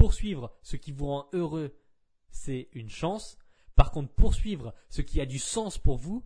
[0.00, 1.76] poursuivre ce qui vous rend heureux,
[2.30, 3.36] c'est une chance.
[3.76, 6.24] Par contre, poursuivre ce qui a du sens pour vous,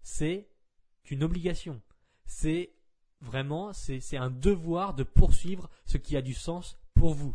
[0.00, 0.48] c'est
[1.10, 1.82] une obligation.
[2.24, 2.72] C'est
[3.20, 7.34] vraiment, c'est un devoir de poursuivre ce qui a du sens pour vous.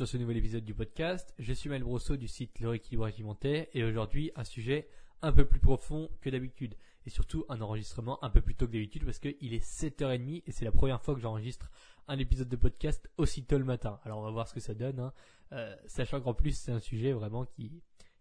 [0.00, 1.34] Sur ce nouvel épisode du podcast.
[1.38, 4.88] Je suis Mel Brosseau du site Le Rééquilibrage Alimentaire et aujourd'hui un sujet
[5.20, 8.72] un peu plus profond que d'habitude et surtout un enregistrement un peu plus tôt que
[8.72, 11.70] d'habitude parce qu'il est 7h30 et c'est la première fois que j'enregistre
[12.08, 14.00] un épisode de podcast aussitôt le matin.
[14.04, 15.12] Alors on va voir ce que ça donne, hein.
[15.52, 17.70] euh, sachant qu'en plus c'est un sujet vraiment qui,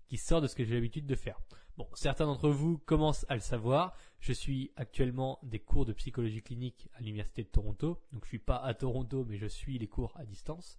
[0.09, 1.39] qui sort de ce que j'ai l'habitude de faire.
[1.77, 3.95] Bon, certains d'entre vous commencent à le savoir.
[4.19, 8.01] Je suis actuellement des cours de psychologie clinique à l'université de Toronto.
[8.11, 10.77] Donc je suis pas à Toronto, mais je suis les cours à distance.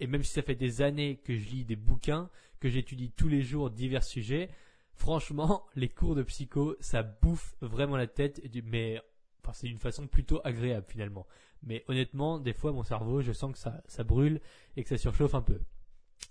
[0.00, 3.28] Et même si ça fait des années que je lis des bouquins, que j'étudie tous
[3.28, 4.48] les jours divers sujets,
[4.94, 9.00] franchement, les cours de psycho, ça bouffe vraiment la tête, mais
[9.42, 11.26] enfin, c'est d'une façon plutôt agréable finalement.
[11.62, 14.40] Mais honnêtement, des fois, mon cerveau, je sens que ça, ça brûle
[14.76, 15.60] et que ça surchauffe un peu.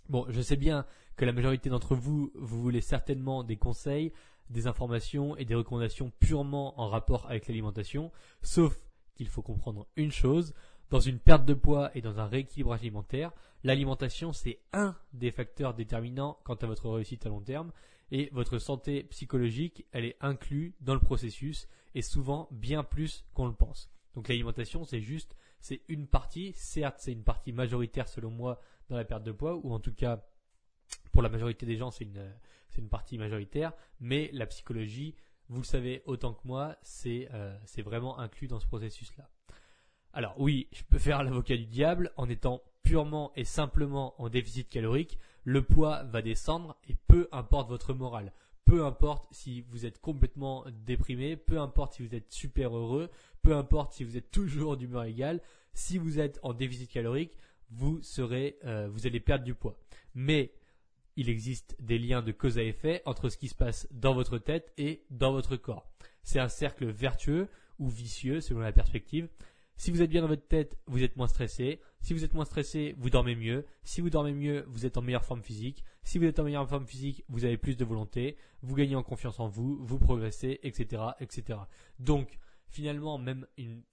[0.10, 0.86] Bon, je sais bien
[1.18, 4.14] que la majorité d'entre vous, vous voulez certainement des conseils,
[4.50, 8.80] des informations et des recommandations purement en rapport avec l'alimentation, sauf
[9.16, 10.54] qu'il faut comprendre une chose,
[10.90, 13.32] dans une perte de poids et dans un rééquilibrage alimentaire,
[13.64, 17.72] l'alimentation c'est un des facteurs déterminants quant à votre réussite à long terme
[18.12, 23.48] et votre santé psychologique, elle est inclue dans le processus et souvent bien plus qu'on
[23.48, 23.90] le pense.
[24.16, 28.96] Donc l'alimentation c'est juste, c'est une partie, certes c'est une partie majoritaire selon moi dans
[28.96, 30.24] la perte de poids ou en tout cas
[31.12, 32.32] pour la majorité des gens c'est une,
[32.70, 35.16] c'est une partie majoritaire, mais la psychologie,
[35.50, 39.30] vous le savez autant que moi, c'est, euh, c'est vraiment inclus dans ce processus-là.
[40.14, 44.70] Alors oui, je peux faire l'avocat du diable en étant purement et simplement en déficit
[44.70, 48.34] calorique, le poids va descendre et peu importe votre morale.
[48.66, 53.10] Peu importe si vous êtes complètement déprimé, peu importe si vous êtes super heureux,
[53.42, 55.42] peu importe si vous êtes toujours d'humeur égale,
[55.74, 57.38] si vous êtes en déficit calorique,
[57.70, 59.78] vous serez, euh, vous allez perdre du poids.
[60.16, 60.52] Mais
[61.16, 64.38] il existe des liens de cause à effet entre ce qui se passe dans votre
[64.38, 65.90] tête et dans votre corps.
[66.24, 67.48] C'est un cercle vertueux
[67.80, 69.28] ou vicieux selon la perspective.
[69.78, 71.80] Si vous êtes bien dans votre tête, vous êtes moins stressé.
[72.02, 73.66] Si vous êtes moins stressé, vous dormez mieux.
[73.84, 75.84] Si vous dormez mieux, vous êtes en meilleure forme physique.
[76.04, 78.38] Si vous êtes en meilleure forme physique, vous avez plus de volonté.
[78.64, 81.60] Vous gagnez en confiance en vous, vous progressez, etc., etc.
[82.00, 82.40] Donc,
[82.70, 83.84] finalement, même une,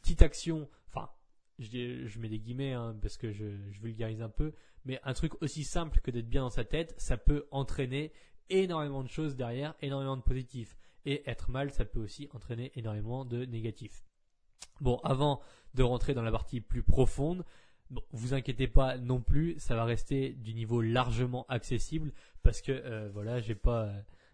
[0.00, 1.10] petite action, enfin,
[1.58, 4.52] je, mets des guillemets hein, parce que je, je vulgarise un peu,
[4.84, 8.12] mais un truc aussi simple que d'être bien dans sa tête, ça peut entraîner
[8.48, 10.76] énormément de choses derrière, énormément de positifs.
[11.04, 14.04] Et être mal, ça peut aussi entraîner énormément de négatifs.
[14.80, 15.40] Bon, avant
[15.74, 17.44] de rentrer dans la partie plus profonde,
[17.90, 22.12] bon, vous inquiétez pas non plus, ça va rester du niveau largement accessible
[22.42, 23.92] parce que euh, voilà, j'ai pas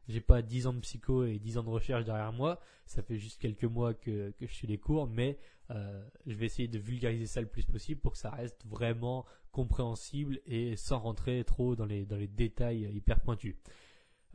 [0.09, 3.19] j'ai pas 10 ans de psycho et 10 ans de recherche derrière moi, ça fait
[3.19, 5.37] juste quelques mois que, je suis les cours, mais
[5.70, 9.25] euh, je vais essayer de vulgariser ça le plus possible pour que ça reste vraiment
[9.50, 13.56] compréhensible et sans rentrer trop dans les, dans les détails hyper pointus.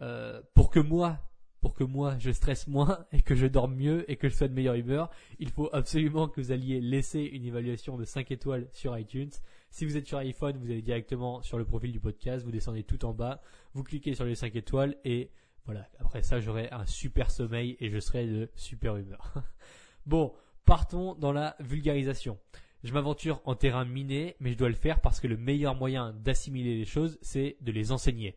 [0.02, 1.20] Euh, pour que moi,
[1.62, 4.48] pour que moi je stresse moins et que je dorme mieux et que je sois
[4.48, 8.68] de meilleure humeur, il faut absolument que vous alliez laisser une évaluation de 5 étoiles
[8.74, 9.32] sur iTunes.
[9.70, 12.84] Si vous êtes sur iPhone, vous allez directement sur le profil du podcast, vous descendez
[12.84, 13.42] tout en bas,
[13.74, 15.30] vous cliquez sur les 5 étoiles et
[15.66, 19.34] voilà, après ça j'aurai un super sommeil et je serai de super humeur.
[20.06, 20.34] bon,
[20.66, 22.40] partons dans la vulgarisation.
[22.84, 26.14] Je m'aventure en terrain miné, mais je dois le faire parce que le meilleur moyen
[26.14, 28.36] d'assimiler les choses, c'est de les enseigner.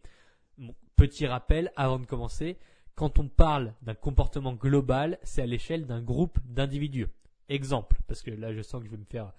[0.96, 2.58] petit rappel avant de commencer,
[2.94, 7.08] quand on parle d'un comportement global, c'est à l'échelle d'un groupe d'individus.
[7.48, 9.32] Exemple, parce que là je sens que je vais me faire...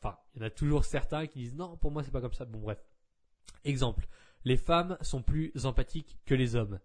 [0.00, 2.32] Enfin, il y en a toujours certains qui disent non, pour moi c'est pas comme
[2.32, 2.44] ça.
[2.44, 2.78] Bon bref.
[3.64, 4.06] Exemple,
[4.44, 6.78] les femmes sont plus empathiques que les hommes.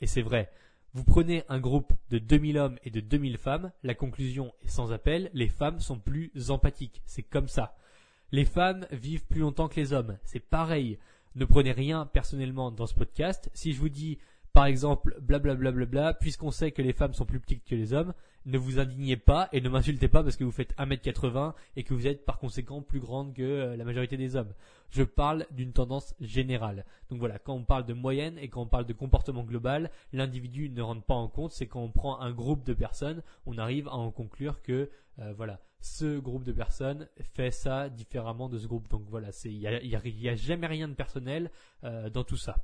[0.00, 0.50] Et c'est vrai.
[0.92, 4.92] Vous prenez un groupe de 2000 hommes et de 2000 femmes, la conclusion est sans
[4.92, 7.02] appel, les femmes sont plus empathiques.
[7.06, 7.76] C'est comme ça.
[8.32, 10.18] Les femmes vivent plus longtemps que les hommes.
[10.24, 10.98] C'est pareil.
[11.36, 13.50] Ne prenez rien personnellement dans ce podcast.
[13.54, 14.18] Si je vous dis
[14.52, 17.74] Par exemple, blablabla, bla bla bla, puisqu'on sait que les femmes sont plus petites que
[17.74, 18.12] les hommes,
[18.46, 21.94] ne vous indignez pas et ne m'insultez pas parce que vous faites 1m80 et que
[21.94, 24.52] vous êtes par conséquent plus grande que euh, la majorité des hommes.
[24.90, 26.84] Je parle d'une tendance générale.
[27.10, 30.68] Donc voilà, quand on parle de moyenne et quand on parle de comportement global, l'individu
[30.70, 33.88] ne rentre pas en compte, c'est quand on prend un groupe de personnes, on arrive
[33.88, 38.66] à en conclure que euh, voilà, ce groupe de personnes fait ça différemment de ce
[38.66, 38.88] groupe.
[38.88, 41.50] Donc voilà, il n'y a, y a, jamais rien de personnel
[41.84, 42.56] euh, dans tout ça.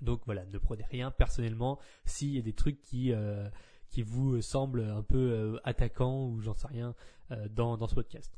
[0.00, 1.78] Donc voilà, ne prenez rien personnellement.
[2.04, 3.48] S'il y a des trucs qui euh,
[3.90, 6.94] qui vous semblent un peu euh, attaquants ou j'en sais rien
[7.30, 8.36] euh, dans, dans ce podcast.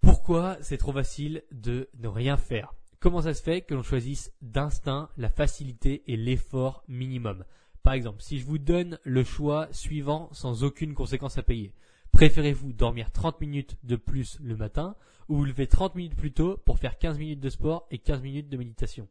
[0.00, 2.74] Pourquoi c'est trop facile de ne rien faire?
[3.00, 7.44] Comment ça se fait que l'on choisisse d'instinct la facilité et l'effort minimum?
[7.82, 11.72] Par exemple, si je vous donne le choix suivant sans aucune conséquence à payer,
[12.12, 14.96] préférez-vous dormir 30 minutes de plus le matin
[15.28, 18.22] ou vous lever 30 minutes plus tôt pour faire 15 minutes de sport et 15
[18.22, 19.08] minutes de méditation?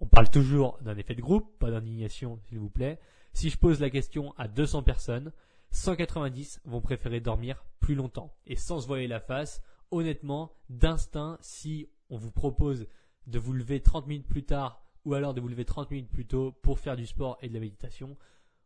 [0.00, 2.98] On parle toujours d'un effet de groupe, pas d'indignation s'il vous plaît.
[3.32, 5.32] Si je pose la question à 200 personnes,
[5.70, 8.34] 190 vont préférer dormir plus longtemps.
[8.46, 12.86] Et sans se voiler la face, honnêtement, d'instinct, si on vous propose
[13.26, 16.26] de vous lever 30 minutes plus tard ou alors de vous lever 30 minutes plus
[16.26, 18.16] tôt pour faire du sport et de la méditation,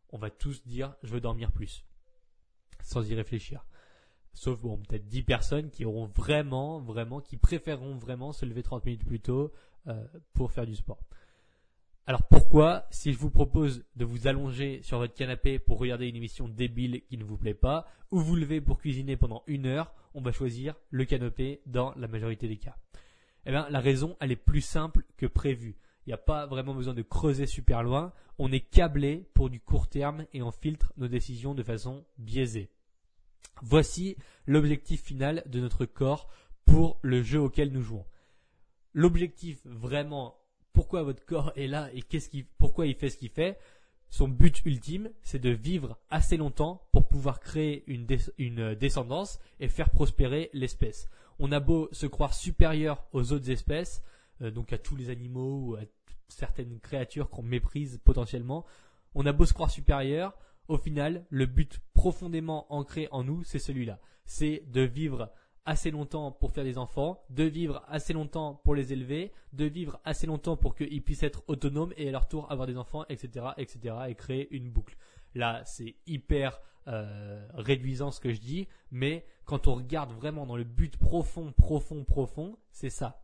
[0.09, 1.85] on va tous dire je veux dormir plus.
[2.81, 3.65] Sans y réfléchir.
[4.33, 8.85] Sauf bon, peut-être 10 personnes qui auront vraiment, vraiment, qui préféreront vraiment se lever 30
[8.85, 9.53] minutes plus tôt
[9.87, 10.99] euh, pour faire du sport.
[12.07, 16.15] Alors pourquoi, si je vous propose de vous allonger sur votre canapé pour regarder une
[16.15, 19.91] émission débile qui ne vous plaît pas, ou vous lever pour cuisiner pendant une heure,
[20.13, 22.77] on va choisir le canapé dans la majorité des cas
[23.47, 25.77] Eh bien, la raison, elle est plus simple que prévu.
[26.05, 28.13] Il n'y a pas vraiment besoin de creuser super loin.
[28.37, 32.69] On est câblé pour du court terme et on filtre nos décisions de façon biaisée.
[33.63, 34.15] Voici
[34.45, 36.29] l'objectif final de notre corps
[36.65, 38.05] pour le jeu auquel nous jouons.
[38.93, 40.35] L'objectif vraiment
[40.75, 43.57] pourquoi votre corps est là et qu'est-ce qui, pourquoi il fait ce qu'il fait.
[44.09, 48.05] Son but ultime, c'est de vivre assez longtemps pour pouvoir créer une,
[48.37, 51.09] une descendance et faire prospérer l'espèce.
[51.39, 54.03] On a beau se croire supérieur aux autres espèces,
[54.41, 55.81] euh, donc à tous les animaux ou à
[56.27, 58.65] certaines créatures qu'on méprise potentiellement,
[59.15, 60.37] on a beau se croire supérieur,
[60.67, 63.99] au final, le but profondément ancré en nous, c'est celui-là.
[64.25, 65.31] C'est de vivre
[65.65, 69.99] assez longtemps pour faire des enfants, de vivre assez longtemps pour les élever, de vivre
[70.05, 73.47] assez longtemps pour qu'ils puissent être autonomes et à leur tour avoir des enfants, etc.,
[73.57, 74.95] etc., et créer une boucle.
[75.33, 80.55] Là, c'est hyper euh, réduisant ce que je dis, mais quand on regarde vraiment dans
[80.55, 83.23] le but profond, profond, profond, c'est ça.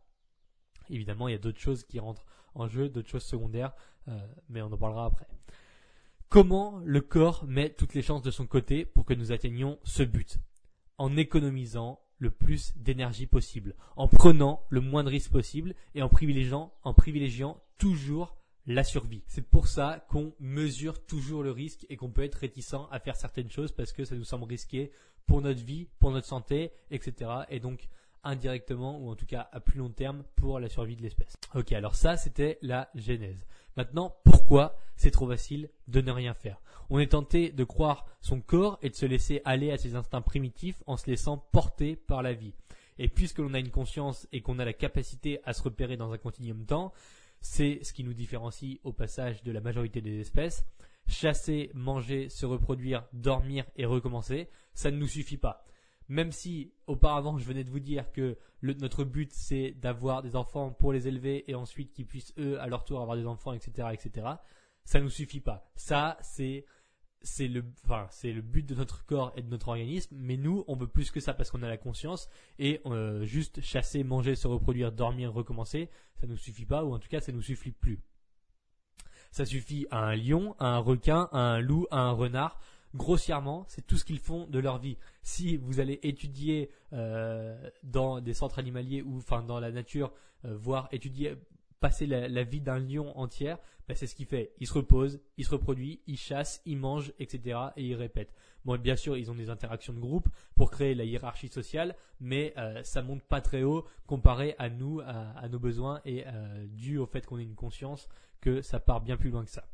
[0.90, 3.72] Évidemment, il y a d'autres choses qui rentrent en jeu, d'autres choses secondaires,
[4.08, 4.18] euh,
[4.48, 5.26] mais on en parlera après.
[6.28, 10.02] Comment le corps met toutes les chances de son côté pour que nous atteignions ce
[10.02, 10.38] but?
[10.98, 16.08] En économisant le plus d'énergie possible, en prenant le moins de risques possible et en
[16.08, 19.24] privilégiant, en privilégiant toujours la survie.
[19.26, 23.16] C'est pour ça qu'on mesure toujours le risque et qu'on peut être réticent à faire
[23.16, 24.92] certaines choses parce que ça nous semble risqué
[25.26, 27.28] pour notre vie, pour notre santé, etc.
[27.48, 27.88] Et donc
[28.24, 31.36] indirectement ou en tout cas à plus long terme pour la survie de l'espèce.
[31.54, 33.44] Ok, alors ça c'était la genèse.
[33.76, 36.60] Maintenant, pourquoi c'est trop facile de ne rien faire?
[36.90, 40.20] On est tenté de croire son corps et de se laisser aller à ses instincts
[40.20, 42.54] primitifs en se laissant porter par la vie.
[42.98, 46.12] Et puisque l'on a une conscience et qu'on a la capacité à se repérer dans
[46.12, 46.92] un continuum temps,
[47.40, 50.64] c'est ce qui nous différencie au passage de la majorité des espèces.
[51.08, 55.64] Chasser, manger, se reproduire, dormir et recommencer, ça ne nous suffit pas
[56.08, 60.70] même si auparavant je venais de vous dire que notre but c'est d'avoir des enfants
[60.70, 63.88] pour les élever et ensuite qu'ils puissent eux à leur tour avoir des enfants, etc.,
[63.92, 64.26] etc.
[64.84, 65.70] Ça nous suffit pas.
[65.76, 66.64] Ça c'est
[67.24, 70.64] c'est le enfin c'est le but de notre corps et de notre organisme, mais nous
[70.66, 72.28] on veut plus que ça parce qu'on a la conscience
[72.58, 75.88] et euh, juste chasser, manger, se reproduire, dormir, recommencer,
[76.20, 78.00] ça nous suffit pas ou en tout cas ça nous suffit plus.
[79.30, 82.60] Ça suffit à un lion, à un requin, à un loup, à un renard
[82.94, 84.96] grossièrement, c'est tout ce qu'ils font de leur vie.
[85.22, 90.12] Si vous allez étudier euh, dans des centres animaliers ou enfin dans la nature,
[90.44, 91.36] euh, voir étudier
[91.80, 93.58] passer la, vie d'un lion entière,
[93.88, 94.52] ben, c'est ce qu'il fait.
[94.60, 97.58] Il se repose, il se reproduit, il chasse, il mange, etc.
[97.76, 98.32] et il répète.
[98.64, 102.54] Bon, bien sûr, ils ont des interactions de groupe pour créer la hiérarchie sociale, mais
[102.56, 106.24] euh, ça monte pas très haut comparé à nous, à, nos besoins et
[106.68, 108.08] dû au fait qu'on ait une conscience
[108.40, 109.64] que ça part bien plus loin que ça.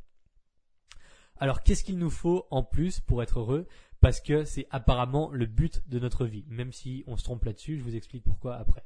[1.39, 3.67] Alors qu'est-ce qu'il nous faut en plus pour être heureux?
[4.01, 7.77] Parce que c'est apparemment le but de notre vie, même si on se trompe là-dessus,
[7.77, 8.83] je vous explique pourquoi après.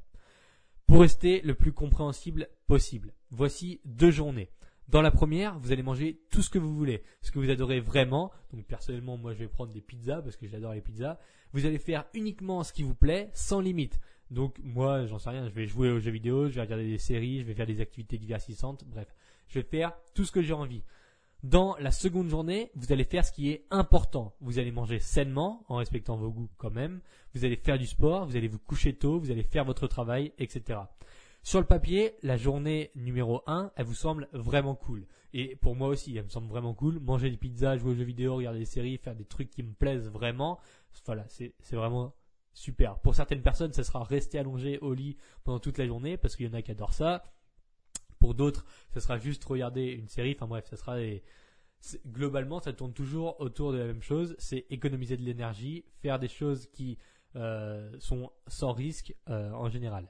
[0.87, 4.49] Pour rester le plus compréhensible possible, voici deux journées.
[4.89, 7.79] Dans la première, vous allez manger tout ce que vous voulez, ce que vous adorez
[7.79, 8.31] vraiment.
[8.51, 11.19] Donc personnellement, moi je vais prendre des pizzas parce que j'adore les pizzas.
[11.53, 13.99] Vous allez faire uniquement ce qui vous plaît, sans limite.
[14.31, 16.97] Donc moi, j'en sais rien, je vais jouer aux jeux vidéo, je vais regarder des
[16.97, 19.13] séries, je vais faire des activités divertissantes, bref
[19.53, 20.83] je vais faire tout ce que j'ai envie.
[21.43, 24.33] Dans la seconde journée, vous allez faire ce qui est important.
[24.39, 27.01] Vous allez manger sainement, en respectant vos goûts quand même.
[27.35, 30.31] Vous allez faire du sport, vous allez vous coucher tôt, vous allez faire votre travail,
[30.37, 30.79] etc.
[31.41, 35.05] Sur le papier, la journée numéro 1, elle vous semble vraiment cool.
[35.33, 37.01] Et pour moi aussi, elle me semble vraiment cool.
[37.01, 39.73] Manger des pizzas, jouer aux jeux vidéo, regarder des séries, faire des trucs qui me
[39.73, 40.61] plaisent vraiment.
[41.05, 42.15] Voilà, c'est vraiment
[42.53, 42.99] super.
[42.99, 46.45] Pour certaines personnes, ça sera rester allongé au lit pendant toute la journée parce qu'il
[46.45, 47.21] y en a qui adorent ça.
[48.23, 50.31] Pour d'autres, ça sera juste regarder une série.
[50.33, 50.95] Enfin bref, ça sera
[52.07, 54.33] globalement, ça tourne toujours autour de la même chose.
[54.39, 56.97] C'est économiser de l'énergie, faire des choses qui
[57.35, 60.07] euh, sont sans risque euh, en général.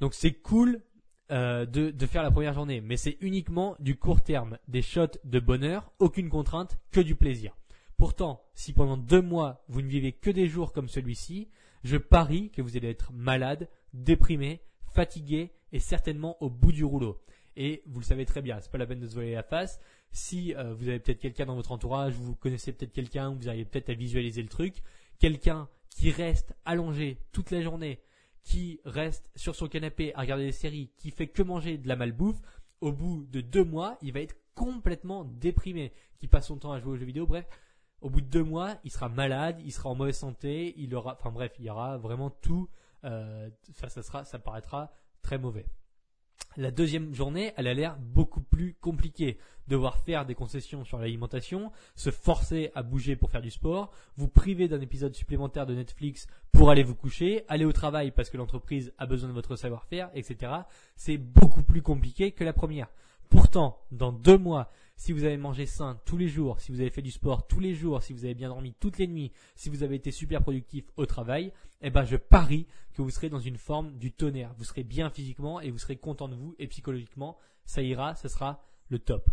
[0.00, 0.82] Donc c'est cool
[1.30, 5.16] euh, de, de, faire la première journée, mais c'est uniquement du court terme, des shots
[5.24, 7.56] de bonheur, aucune contrainte, que du plaisir.
[7.96, 11.48] Pourtant, si pendant deux mois vous ne vivez que des jours comme celui-ci,
[11.84, 14.60] je parie que vous allez être malade, déprimé,
[14.92, 17.20] fatigué et certainement au bout du rouleau.
[17.56, 19.80] Et vous le savez très bien, c'est pas la peine de se voiler la face.
[20.10, 23.64] Si euh, vous avez peut-être quelqu'un dans votre entourage, vous connaissez peut-être quelqu'un, vous arrivez
[23.64, 24.82] peut-être à visualiser le truc,
[25.18, 28.00] quelqu'un qui reste allongé toute la journée,
[28.42, 31.96] qui reste sur son canapé à regarder des séries, qui fait que manger de la
[31.96, 32.40] malbouffe,
[32.80, 36.80] au bout de deux mois, il va être complètement déprimé, qui passe son temps à
[36.80, 37.46] jouer aux jeux vidéo, bref.
[38.00, 41.16] Au bout de deux mois, il sera malade, il sera en mauvaise santé, il aura,
[41.18, 42.68] enfin bref, il y aura vraiment tout.
[43.04, 45.66] Euh, ça, ça sera, ça paraîtra très mauvais.
[46.58, 49.38] La deuxième journée, elle a l'air beaucoup plus compliquée.
[49.68, 54.28] Devoir faire des concessions sur l'alimentation, se forcer à bouger pour faire du sport, vous
[54.28, 58.36] priver d'un épisode supplémentaire de Netflix pour aller vous coucher, aller au travail parce que
[58.36, 60.52] l'entreprise a besoin de votre savoir-faire, etc.
[60.96, 62.88] C'est beaucoup plus compliqué que la première.
[63.30, 66.90] Pourtant, dans deux mois, si vous avez mangé sain tous les jours, si vous avez
[66.90, 69.68] fait du sport tous les jours, si vous avez bien dormi toutes les nuits, si
[69.68, 73.40] vous avez été super productif au travail, eh ben je parie que vous serez dans
[73.40, 74.54] une forme du tonnerre.
[74.56, 78.28] Vous serez bien physiquement et vous serez content de vous et psychologiquement, ça ira, ce
[78.28, 79.28] sera le top.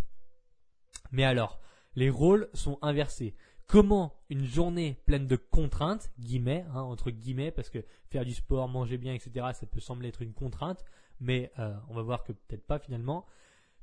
[1.12, 1.60] Mais alors,
[1.96, 3.36] les rôles sont inversés.
[3.68, 8.68] Comment une journée pleine de contraintes, guillemets, hein, entre guillemets, parce que faire du sport,
[8.68, 10.84] manger bien, etc., ça peut sembler être une contrainte,
[11.20, 13.28] mais euh, on va voir que peut-être pas finalement.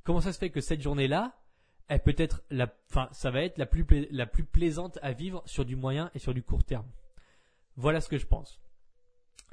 [0.03, 1.39] Comment ça se fait que cette journée-là,
[1.89, 5.43] elle peut être la, enfin, ça va être la plus, la plus plaisante à vivre
[5.47, 6.87] sur du moyen et sur du court terme.
[7.77, 8.61] Voilà ce que je pense.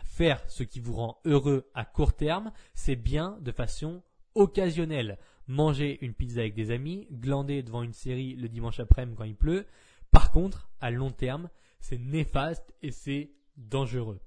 [0.03, 4.03] Faire ce qui vous rend heureux à court terme, c'est bien de façon
[4.35, 5.17] occasionnelle.
[5.47, 9.35] Manger une pizza avec des amis, glander devant une série le dimanche après-midi quand il
[9.35, 9.65] pleut.
[10.11, 11.49] Par contre, à long terme,
[11.79, 14.19] c'est néfaste et c'est dangereux.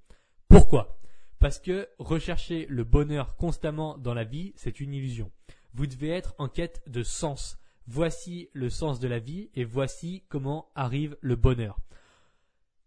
[0.49, 1.01] Pourquoi?
[1.39, 5.31] Parce que rechercher le bonheur constamment dans la vie, c'est une illusion.
[5.75, 7.59] Vous devez être en quête de sens.
[7.89, 11.79] Voici le sens de la vie et voici comment arrive le bonheur.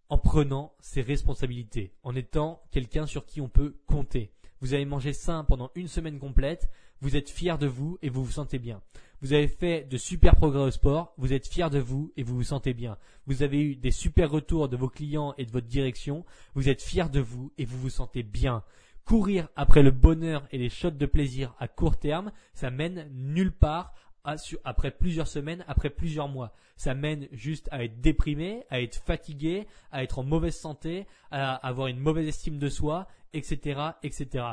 [0.10, 4.32] En prenant ses responsabilités, en étant quelqu'un sur qui on peut compter.
[4.60, 8.26] Vous avez mangé sain pendant une semaine complète, vous êtes fier de vous et vous
[8.26, 8.82] vous sentez bien.
[9.22, 12.36] Vous avez fait de super progrès au sport, vous êtes fier de vous et vous
[12.36, 12.98] vous sentez bien.
[13.26, 16.26] Vous avez eu des super retours de vos clients et de votre direction,
[16.56, 18.64] vous êtes fier de vous et vous vous sentez bien.
[19.06, 23.54] Courir après le bonheur et les shots de plaisir à court terme, ça mène nulle
[23.54, 26.54] part après plusieurs semaines, après plusieurs mois.
[26.78, 31.56] Ça mène juste à être déprimé, à être fatigué, à être en mauvaise santé, à
[31.56, 34.46] avoir une mauvaise estime de soi, etc., etc.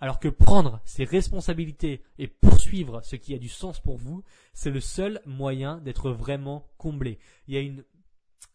[0.00, 4.24] Alors que prendre ses responsabilités et poursuivre ce qui a du sens pour vous,
[4.54, 7.18] c'est le seul moyen d'être vraiment comblé.
[7.46, 7.84] Il y a une,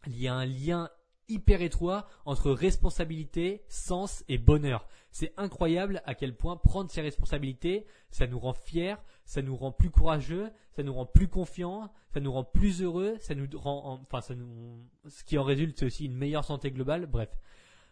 [0.07, 0.89] il y a un lien
[1.27, 4.87] hyper étroit entre responsabilité, sens et bonheur.
[5.11, 8.95] C'est incroyable à quel point prendre ses responsabilités, ça nous rend fiers,
[9.25, 13.17] ça nous rend plus courageux, ça nous rend plus confiants, ça nous rend plus heureux,
[13.19, 16.71] ça nous rend, enfin, ça nous, ce qui en résulte, c'est aussi une meilleure santé
[16.71, 17.07] globale.
[17.07, 17.29] Bref.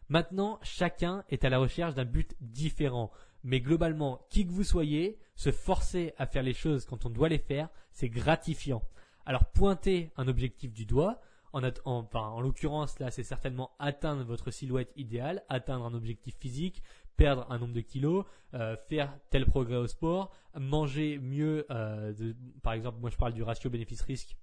[0.10, 3.12] Maintenant, chacun est à la recherche d'un but différent.
[3.44, 7.30] Mais globalement, qui que vous soyez, se forcer à faire les choses quand on doit
[7.30, 8.84] les faire, c'est gratifiant.
[9.26, 11.20] Alors pointez un objectif du doigt,
[11.54, 16.82] en, en l'occurrence, là, c'est certainement atteindre votre silhouette idéale, atteindre un objectif physique,
[17.18, 21.66] perdre un nombre de kilos, euh, faire tel progrès au sport, manger mieux.
[21.70, 22.14] Euh,
[22.62, 24.36] par exemple, moi je parle du ratio bénéfice-risque.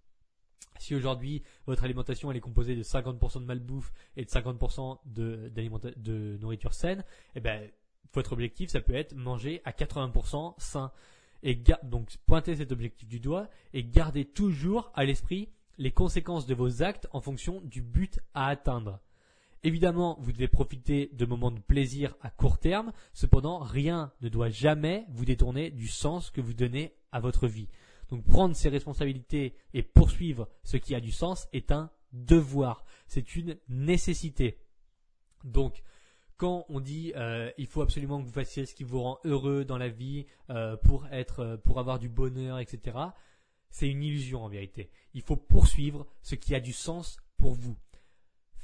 [0.79, 5.53] Si aujourd'hui votre alimentation elle est composée de 50% de malbouffe et de 50% de,
[5.97, 7.71] de nourriture saine, eh ben
[8.13, 10.93] votre objectif ça peut être manger à 80% sain.
[11.43, 15.49] Et donc pointez cet objectif du doigt et gardez toujours à l'esprit
[15.79, 19.01] les conséquences de vos actes en fonction du but à atteindre.
[19.63, 24.49] Évidemment, vous devez profiter de moments de plaisir à court terme, cependant, rien ne doit
[24.49, 27.69] jamais vous détourner du sens que vous donnez à votre vie.
[28.09, 33.37] Donc prendre ses responsabilités et poursuivre ce qui a du sens est un devoir, c'est
[33.37, 34.59] une nécessité.
[35.45, 35.83] Donc,
[36.37, 39.65] quand on dit euh, il faut absolument que vous fassiez ce qui vous rend heureux
[39.65, 42.97] dans la vie euh, pour être, euh, pour avoir du bonheur, etc.
[43.71, 44.91] C'est une illusion en vérité.
[45.13, 47.77] Il faut poursuivre ce qui a du sens pour vous.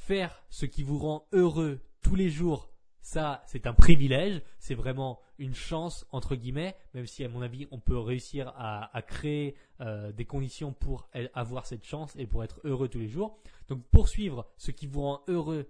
[0.07, 2.71] Faire ce qui vous rend heureux tous les jours,
[3.01, 7.67] ça c'est un privilège, c'est vraiment une chance entre guillemets, même si à mon avis
[7.73, 12.61] on peut réussir à, créer euh, des conditions pour avoir cette chance et pour être
[12.63, 13.37] heureux tous les jours.
[13.67, 15.69] Donc poursuivre ce qui vous rend heureux,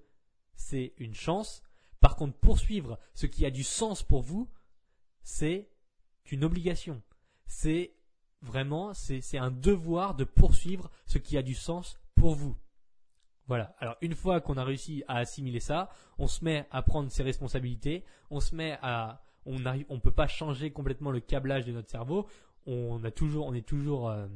[0.54, 1.62] c'est une chance.
[2.00, 4.50] Par contre, poursuivre ce qui a du sens pour vous,
[5.22, 5.70] c'est
[6.30, 7.00] une obligation.
[7.46, 7.94] C'est
[8.42, 12.54] vraiment, c'est un devoir de poursuivre ce qui a du sens pour vous.
[13.46, 13.74] Voilà.
[13.78, 15.88] Alors une fois qu'on a réussi à assimiler ça,
[16.18, 20.26] on se met à prendre ses responsabilités, on se met à, on arrive, peut pas
[20.26, 22.26] changer complètement le câblage de notre cerveau.
[22.66, 23.12] On est
[23.66, 24.26] toujours euh,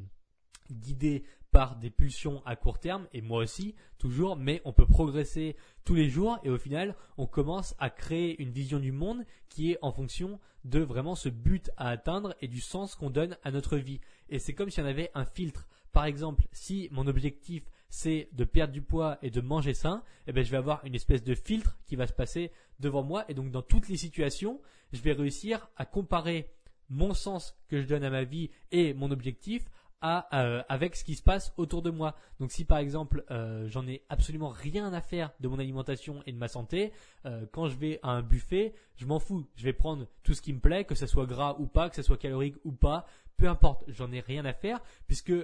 [0.70, 5.56] guidé par des pulsions à court terme, et moi aussi, toujours, mais on peut progresser
[5.84, 9.72] tous les jours, et au final, on commence à créer une vision du monde qui
[9.72, 13.50] est en fonction de vraiment ce but à atteindre et du sens qu'on donne à
[13.50, 14.00] notre vie.
[14.28, 15.66] Et c'est comme si on avait un filtre.
[15.92, 20.32] Par exemple, si mon objectif c'est de perdre du poids et de manger sain, eh
[20.32, 23.34] ben je vais avoir une espèce de filtre qui va se passer devant moi et
[23.34, 24.60] donc dans toutes les situations,
[24.92, 26.50] je vais réussir à comparer
[26.88, 29.66] mon sens que je donne à ma vie et mon objectif
[30.02, 32.16] euh, avec ce qui se passe autour de moi.
[32.38, 36.32] Donc si par exemple euh, j'en ai absolument rien à faire de mon alimentation et
[36.32, 36.92] de ma santé,
[37.26, 39.46] euh, quand je vais à un buffet, je m'en fous.
[39.56, 41.96] Je vais prendre tout ce qui me plaît, que ce soit gras ou pas, que
[41.96, 43.04] ce soit calorique ou pas,
[43.36, 43.84] peu importe.
[43.88, 45.34] J'en ai rien à faire puisque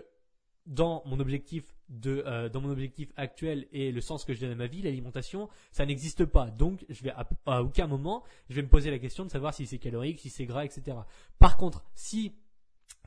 [0.66, 4.56] dans mon objectif de dans mon objectif actuel et le sens que je donne à
[4.56, 6.50] ma vie, l'alimentation, ça n'existe pas.
[6.50, 9.54] Donc, je vais à, à, aucun moment, je vais me poser la question de savoir
[9.54, 10.96] si c'est calorique, si c'est gras, etc.
[11.38, 12.34] Par contre, si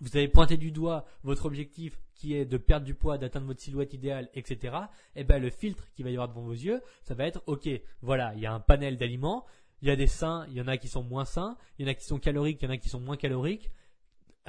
[0.01, 3.61] vous avez pointé du doigt votre objectif qui est de perdre du poids, d'atteindre votre
[3.61, 4.75] silhouette idéale, etc.
[5.15, 7.43] Et eh ben le filtre qui va y avoir devant vos yeux, ça va être
[7.47, 7.69] ok,
[8.01, 9.45] voilà, il y a un panel d'aliments,
[9.81, 11.89] il y a des sains, il y en a qui sont moins sains, il y
[11.89, 13.71] en a qui sont caloriques, il y en a qui sont moins caloriques.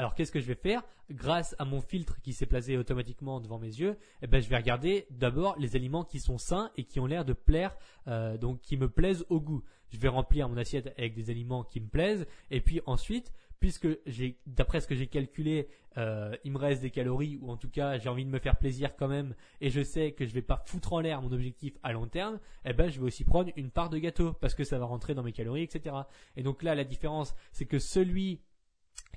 [0.00, 0.82] Alors qu'est-ce que je vais faire?
[1.10, 4.56] Grâce à mon filtre qui s'est placé automatiquement devant mes yeux, eh ben je vais
[4.56, 7.76] regarder d'abord les aliments qui sont sains et qui ont l'air de plaire,
[8.08, 9.62] euh, donc qui me plaisent au goût.
[9.90, 13.88] Je vais remplir mon assiette avec des aliments qui me plaisent, et puis ensuite puisque
[14.06, 17.68] j'ai, d'après ce que j'ai calculé, euh, il me reste des calories ou en tout
[17.68, 20.40] cas j'ai envie de me faire plaisir quand même et je sais que je vais
[20.40, 23.52] pas foutre en l'air mon objectif à long terme, eh ben je vais aussi prendre
[23.56, 25.94] une part de gâteau parce que ça va rentrer dans mes calories, etc.
[26.36, 28.40] Et donc là la différence c'est que celui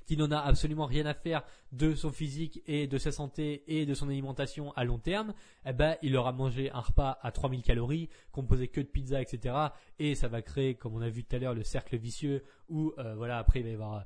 [0.06, 3.86] qui n'en a absolument rien à faire de son physique et de sa santé et
[3.86, 7.62] de son alimentation à long terme, eh ben, il aura mangé un repas à 3000
[7.62, 9.54] calories, composé que de pizza, etc.
[9.98, 12.92] Et ça va créer, comme on a vu tout à l'heure, le cercle vicieux où,
[12.98, 14.04] euh, voilà, après il va y avoir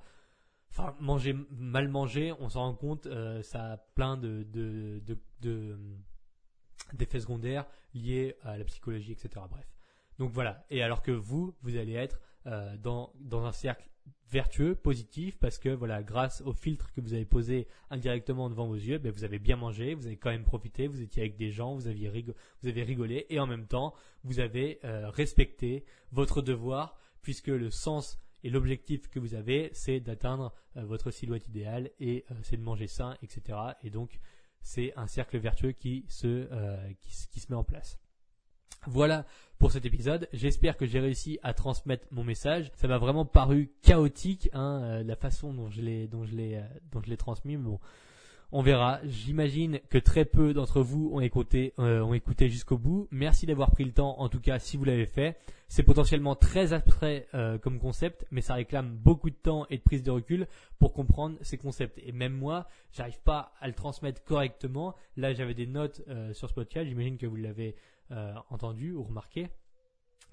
[0.70, 5.00] enfin manger mal manger, on s'en rend compte, euh, ça a plein de, de,
[5.40, 5.78] de,
[6.92, 9.44] d'effets secondaires liés à la psychologie, etc.
[9.50, 9.66] Bref.
[10.18, 10.64] Donc voilà.
[10.70, 13.88] Et alors que vous, vous allez être euh, dans, dans un cercle
[14.30, 18.74] vertueux, positif, parce que voilà, grâce au filtre que vous avez posé indirectement devant vos
[18.74, 21.50] yeux, ben, vous avez bien mangé, vous avez quand même profité, vous étiez avec des
[21.50, 23.94] gens, vous avez rigolé, et en même temps,
[24.24, 30.00] vous avez euh, respecté votre devoir, puisque le sens et l'objectif que vous avez, c'est
[30.00, 33.58] d'atteindre euh, votre silhouette idéale et euh, c'est de manger sain, etc.
[33.82, 34.20] Et donc,
[34.60, 36.46] c'est un cercle vertueux qui, se
[37.48, 37.98] met en place.
[38.86, 39.26] Voilà
[39.58, 40.28] pour cet épisode.
[40.32, 42.70] J'espère que j'ai réussi à transmettre mon message.
[42.74, 47.02] Ça m'a vraiment paru chaotique, hein, la façon dont je l'ai, dont je l'ai, dont
[47.02, 47.56] je l'ai transmis.
[47.56, 47.80] Mais bon,
[48.50, 49.00] on verra.
[49.04, 53.08] J'imagine que très peu d'entre vous ont écouté, euh, ont écouté jusqu'au bout.
[53.10, 55.36] Merci d'avoir pris le temps, en tout cas, si vous l'avez fait.
[55.68, 59.82] C'est potentiellement très abstrait euh, comme concept, mais ça réclame beaucoup de temps et de
[59.82, 60.46] prise de recul
[60.78, 62.00] pour comprendre ces concepts.
[62.06, 64.94] Et même moi, j'arrive pas à le transmettre correctement.
[65.16, 66.88] Là, j'avais des notes euh, sur ce podcast.
[66.88, 67.76] J'imagine que vous l'avez
[68.48, 69.48] entendu ou remarqué.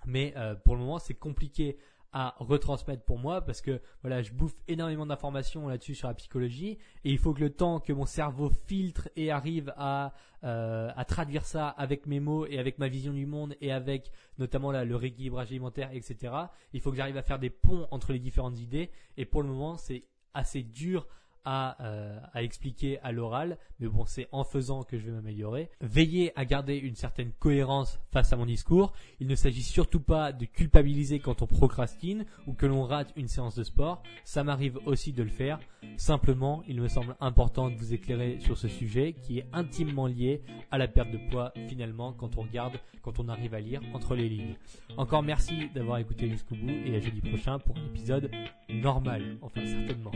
[0.05, 1.75] Mais pour le moment, c'est compliqué
[2.15, 6.77] à retransmettre pour moi parce que voilà, je bouffe énormément d'informations là-dessus sur la psychologie
[7.03, 10.13] et il faut que le temps que mon cerveau filtre et arrive à,
[10.45, 14.13] euh, à traduire ça avec mes mots et avec ma vision du monde et avec
[14.39, 16.33] notamment là, le rééquilibrage alimentaire, etc.
[16.71, 19.49] Il faut que j'arrive à faire des ponts entre les différentes idées et pour le
[19.49, 21.07] moment c'est assez dur
[21.47, 25.69] euh, à, expliquer à l'oral, mais bon, c'est en faisant que je vais m'améliorer.
[25.81, 28.93] Veillez à garder une certaine cohérence face à mon discours.
[29.19, 33.27] Il ne s'agit surtout pas de culpabiliser quand on procrastine ou que l'on rate une
[33.27, 34.01] séance de sport.
[34.23, 35.59] Ça m'arrive aussi de le faire.
[35.97, 40.41] Simplement, il me semble important de vous éclairer sur ce sujet qui est intimement lié
[40.71, 44.15] à la perte de poids finalement quand on regarde, quand on arrive à lire entre
[44.15, 44.55] les lignes.
[44.97, 48.31] Encore merci d'avoir écouté jusqu'au bout et à jeudi prochain pour un épisode
[48.69, 50.11] normal, enfin certainement.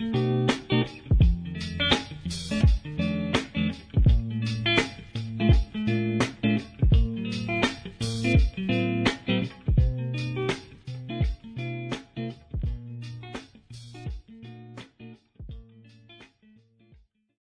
[0.00, 0.59] うん。